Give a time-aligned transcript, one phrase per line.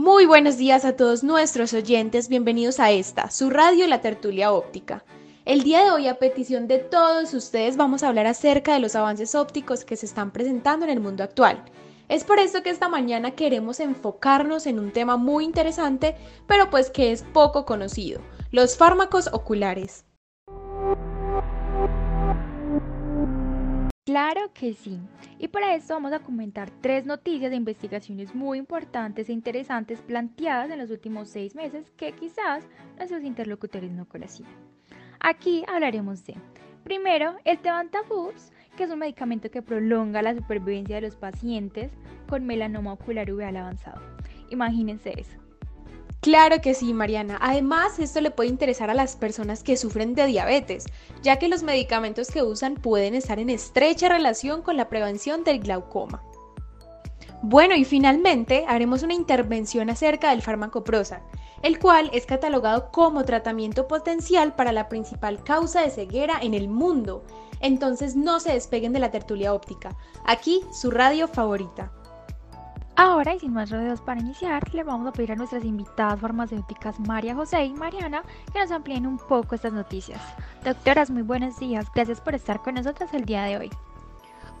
[0.00, 5.04] Muy buenos días a todos nuestros oyentes, bienvenidos a esta, su radio La Tertulia Óptica.
[5.44, 8.94] El día de hoy, a petición de todos ustedes, vamos a hablar acerca de los
[8.94, 11.64] avances ópticos que se están presentando en el mundo actual.
[12.08, 16.14] Es por esto que esta mañana queremos enfocarnos en un tema muy interesante,
[16.46, 18.20] pero pues que es poco conocido,
[18.52, 20.04] los fármacos oculares.
[24.08, 24.98] Claro que sí.
[25.38, 30.70] Y para esto vamos a comentar tres noticias de investigaciones muy importantes e interesantes planteadas
[30.70, 32.66] en los últimos seis meses que quizás
[32.96, 34.48] nuestros interlocutores no conocían.
[35.20, 36.36] Aquí hablaremos de,
[36.84, 41.92] primero, el Tevantafubs, que es un medicamento que prolonga la supervivencia de los pacientes
[42.30, 44.00] con melanoma ocular uveal avanzado.
[44.48, 45.47] Imagínense eso.
[46.28, 47.38] Claro que sí, Mariana.
[47.40, 50.84] Además, esto le puede interesar a las personas que sufren de diabetes,
[51.22, 55.60] ya que los medicamentos que usan pueden estar en estrecha relación con la prevención del
[55.60, 56.22] glaucoma.
[57.40, 61.22] Bueno, y finalmente haremos una intervención acerca del fármaco Prozac,
[61.62, 66.68] el cual es catalogado como tratamiento potencial para la principal causa de ceguera en el
[66.68, 67.24] mundo.
[67.60, 69.96] Entonces no se despeguen de la tertulia óptica.
[70.26, 71.90] Aquí su radio favorita.
[73.00, 76.98] Ahora y sin más rodeos para iniciar, le vamos a pedir a nuestras invitadas farmacéuticas
[76.98, 80.20] María José y Mariana que nos amplíen un poco estas noticias.
[80.64, 81.86] Doctoras, muy buenos días.
[81.94, 83.70] Gracias por estar con nosotras el día de hoy.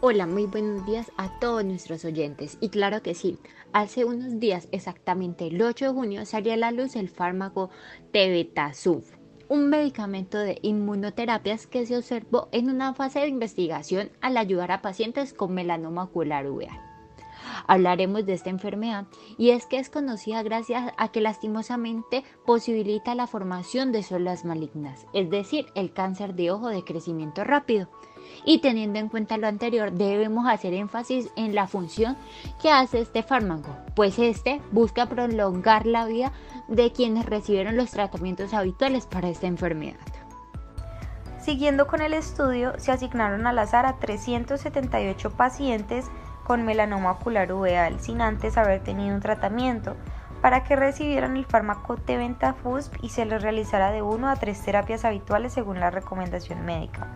[0.00, 2.58] Hola, muy buenos días a todos nuestros oyentes.
[2.60, 3.40] Y claro que sí,
[3.72, 7.70] hace unos días, exactamente el 8 de junio, salió a la luz el fármaco
[8.12, 9.16] Tebetasuf,
[9.48, 14.80] un medicamento de inmunoterapias que se observó en una fase de investigación al ayudar a
[14.80, 16.87] pacientes con melanoma ocular uveal
[17.66, 19.06] hablaremos de esta enfermedad
[19.36, 25.06] y es que es conocida gracias a que lastimosamente posibilita la formación de células malignas,
[25.12, 27.88] es decir, el cáncer de ojo de crecimiento rápido.
[28.44, 32.16] Y teniendo en cuenta lo anterior, debemos hacer énfasis en la función
[32.60, 36.32] que hace este fármaco, pues este busca prolongar la vida
[36.68, 39.96] de quienes recibieron los tratamientos habituales para esta enfermedad.
[41.40, 46.04] Siguiendo con el estudio, se asignaron al azar a 378 pacientes
[46.48, 49.96] con melanoma ocular uveal sin antes haber tenido un tratamiento
[50.40, 55.04] para que recibieran el fármaco Teventafusp y se les realizara de 1 a 3 terapias
[55.04, 57.06] habituales según la recomendación médica.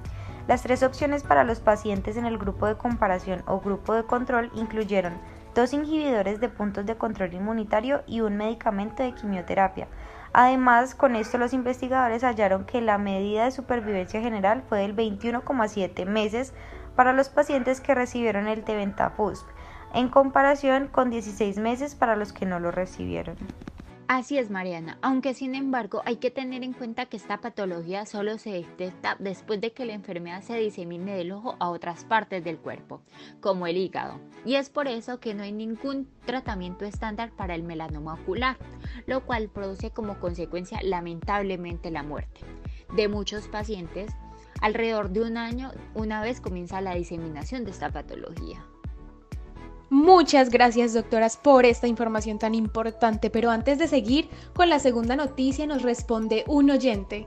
[0.48, 4.50] Las tres opciones para los pacientes en el grupo de comparación o grupo de control
[4.54, 5.15] incluyeron
[5.54, 9.88] dos inhibidores de puntos de control inmunitario y un medicamento de quimioterapia.
[10.34, 16.04] Además, con esto los investigadores hallaron que la medida de supervivencia general fue del 21,7
[16.04, 16.53] meses
[16.97, 19.47] para los pacientes que recibieron el Teventafusp,
[19.95, 23.37] en comparación con 16 meses para los que no lo recibieron.
[24.15, 28.37] Así es, Mariana, aunque sin embargo hay que tener en cuenta que esta patología solo
[28.37, 32.59] se detecta después de que la enfermedad se disemine del ojo a otras partes del
[32.59, 33.01] cuerpo,
[33.41, 37.63] como el hígado, y es por eso que no hay ningún tratamiento estándar para el
[37.63, 38.59] melanoma ocular,
[39.07, 42.43] lo cual produce como consecuencia lamentablemente la muerte
[42.95, 44.13] de muchos pacientes
[44.62, 48.65] alrededor de un año una vez comienza la diseminación de esta patología.
[49.91, 55.17] Muchas gracias doctoras por esta información tan importante, pero antes de seguir con la segunda
[55.17, 57.27] noticia nos responde un oyente.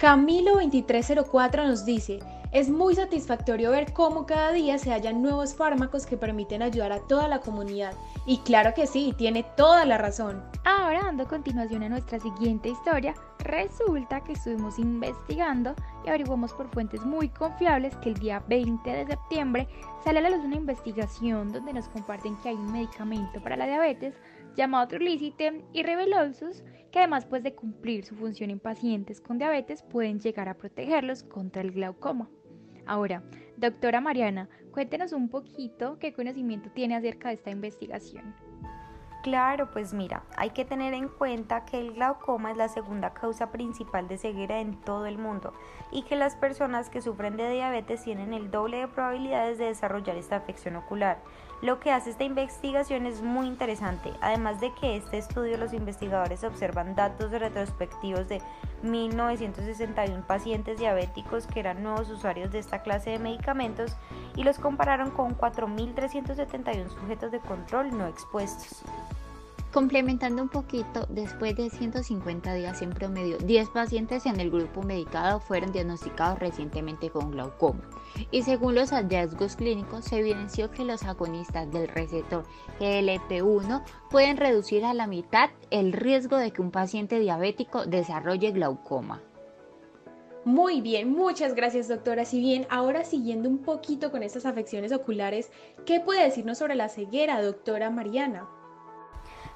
[0.00, 2.18] Camilo2304 nos dice,
[2.54, 7.00] es muy satisfactorio ver cómo cada día se hallan nuevos fármacos que permiten ayudar a
[7.00, 7.94] toda la comunidad.
[8.26, 10.40] Y claro que sí, tiene toda la razón.
[10.64, 17.04] Ahora, dando continuación a nuestra siguiente historia, resulta que estuvimos investigando y averiguamos por fuentes
[17.04, 19.66] muy confiables que el día 20 de septiembre
[20.04, 23.66] sale a la luz una investigación donde nos comparten que hay un medicamento para la
[23.66, 24.14] diabetes
[24.54, 29.82] llamado Trulicity y Revelosus que además pues, de cumplir su función en pacientes con diabetes
[29.82, 32.30] pueden llegar a protegerlos contra el glaucoma.
[32.86, 33.22] Ahora,
[33.56, 38.34] doctora Mariana, cuéntenos un poquito qué conocimiento tiene acerca de esta investigación.
[39.24, 43.50] Claro, pues mira, hay que tener en cuenta que el glaucoma es la segunda causa
[43.50, 45.54] principal de ceguera en todo el mundo
[45.90, 50.16] y que las personas que sufren de diabetes tienen el doble de probabilidades de desarrollar
[50.16, 51.22] esta afección ocular.
[51.64, 56.44] Lo que hace esta investigación es muy interesante, además de que este estudio los investigadores
[56.44, 58.42] observan datos retrospectivos de
[58.82, 63.96] 1961 pacientes diabéticos que eran nuevos usuarios de esta clase de medicamentos
[64.36, 68.84] y los compararon con 4.371 sujetos de control no expuestos.
[69.74, 75.40] Complementando un poquito, después de 150 días en promedio, 10 pacientes en el grupo medicado
[75.40, 77.80] fueron diagnosticados recientemente con glaucoma.
[78.30, 82.44] Y según los hallazgos clínicos, se evidenció que los agonistas del receptor
[82.78, 89.22] GLP-1 pueden reducir a la mitad el riesgo de que un paciente diabético desarrolle glaucoma.
[90.44, 92.24] Muy bien, muchas gracias doctora.
[92.24, 95.50] Si bien ahora siguiendo un poquito con estas afecciones oculares,
[95.84, 98.48] ¿qué puede decirnos sobre la ceguera, doctora Mariana?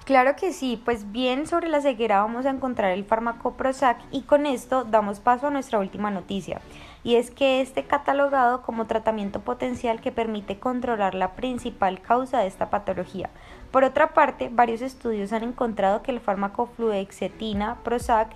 [0.08, 4.22] Claro que sí, pues bien sobre la ceguera vamos a encontrar el fármaco Prozac y
[4.22, 6.62] con esto damos paso a nuestra última noticia
[7.04, 12.46] y es que este catalogado como tratamiento potencial que permite controlar la principal causa de
[12.46, 13.28] esta patología.
[13.70, 18.30] Por otra parte, varios estudios han encontrado que el fármaco fluoxetina Prozac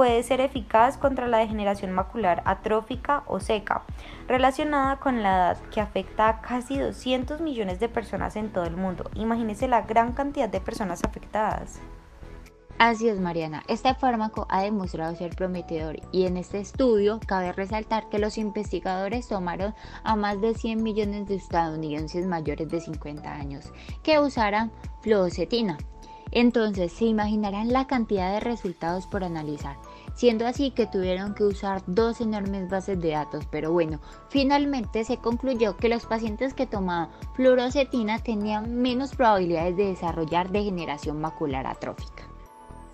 [0.00, 3.82] puede ser eficaz contra la degeneración macular atrófica o seca,
[4.28, 8.78] relacionada con la edad que afecta a casi 200 millones de personas en todo el
[8.78, 9.10] mundo.
[9.14, 11.80] Imagínese la gran cantidad de personas afectadas.
[12.78, 13.62] Así es, Mariana.
[13.68, 19.28] Este fármaco ha demostrado ser prometedor y en este estudio cabe resaltar que los investigadores
[19.28, 23.70] tomaron a más de 100 millones de estadounidenses mayores de 50 años
[24.02, 25.76] que usaran fluoxetina.
[26.32, 29.76] Entonces se imaginarán la cantidad de resultados por analizar,
[30.14, 35.18] siendo así que tuvieron que usar dos enormes bases de datos, pero bueno, finalmente se
[35.18, 42.30] concluyó que los pacientes que tomaban fluoxetina tenían menos probabilidades de desarrollar degeneración macular atrófica.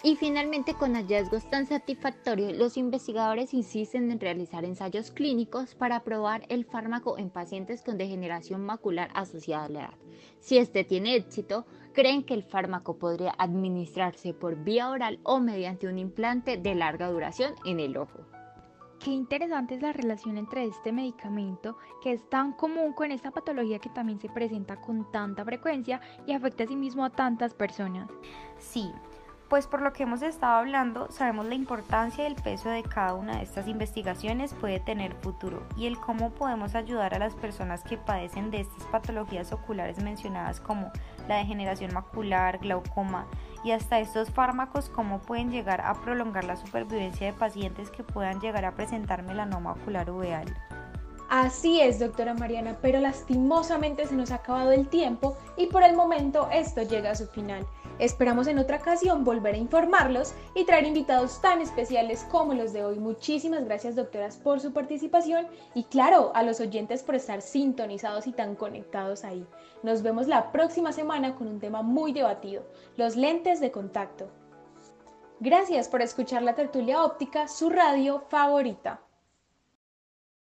[0.02, 6.44] Y finalmente, con hallazgos tan satisfactorios, los investigadores insisten en realizar ensayos clínicos para probar
[6.48, 9.94] el fármaco en pacientes con degeneración macular asociada a la edad.
[10.38, 11.66] Si este tiene éxito,
[11.96, 17.10] creen que el fármaco podría administrarse por vía oral o mediante un implante de larga
[17.10, 18.20] duración en el ojo.
[19.02, 23.78] Qué interesante es la relación entre este medicamento, que es tan común con esta patología
[23.78, 28.10] que también se presenta con tanta frecuencia y afecta a sí mismo a tantas personas.
[28.58, 28.92] Sí,
[29.48, 33.14] pues por lo que hemos estado hablando, sabemos la importancia y el peso de cada
[33.14, 37.84] una de estas investigaciones puede tener futuro y el cómo podemos ayudar a las personas
[37.84, 40.90] que padecen de estas patologías oculares mencionadas como
[41.28, 43.26] la degeneración macular, glaucoma
[43.62, 48.40] y hasta estos fármacos cómo pueden llegar a prolongar la supervivencia de pacientes que puedan
[48.40, 50.54] llegar a presentar melanoma ocular uveal.
[51.28, 55.96] Así es, doctora Mariana, pero lastimosamente se nos ha acabado el tiempo y por el
[55.96, 57.66] momento esto llega a su final.
[57.98, 62.84] Esperamos en otra ocasión volver a informarlos y traer invitados tan especiales como los de
[62.84, 62.98] hoy.
[62.98, 68.32] Muchísimas gracias, doctoras, por su participación y claro, a los oyentes por estar sintonizados y
[68.32, 69.44] tan conectados ahí.
[69.82, 72.62] Nos vemos la próxima semana con un tema muy debatido,
[72.96, 74.28] los lentes de contacto.
[75.40, 79.05] Gracias por escuchar la tertulia óptica, su radio favorita.